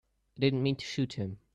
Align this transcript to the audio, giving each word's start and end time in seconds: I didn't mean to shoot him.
I 0.35 0.39
didn't 0.39 0.63
mean 0.63 0.77
to 0.77 0.83
shoot 0.83 1.13
him. 1.13 1.37